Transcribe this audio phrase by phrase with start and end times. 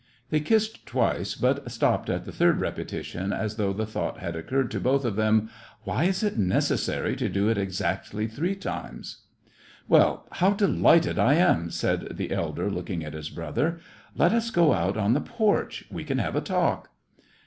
[0.31, 4.35] They kissed twice, but stopped at the third rep etition as though the thought had
[4.35, 9.17] occurred to both of them:—*' Why is it necessary to do it exactly three times?""
[9.87, 13.79] Well, how delighted I am!" said the elder, looking at his brother.
[14.15, 16.89] "Let us go out on the porch; we can have a talk."